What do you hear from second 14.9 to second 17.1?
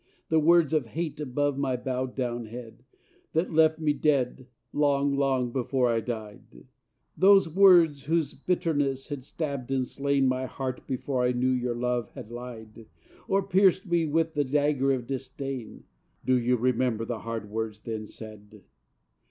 of disdain. Do you remember